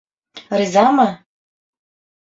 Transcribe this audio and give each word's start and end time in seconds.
Ризамы? 0.61 1.07